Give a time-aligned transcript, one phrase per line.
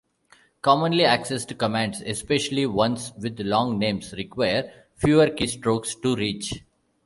[0.63, 6.63] Commonly accessed commands, especially ones with long names, require fewer keystrokes to reach.